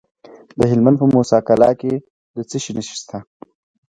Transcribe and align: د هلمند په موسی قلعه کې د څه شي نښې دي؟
د 0.57 0.59
هلمند 0.71 0.97
په 1.01 1.05
موسی 1.13 1.37
قلعه 1.47 1.75
کې 1.81 1.93
د 2.35 2.37
څه 2.49 2.57
شي 2.63 2.71
نښې 2.77 2.97
دي؟ 3.09 3.19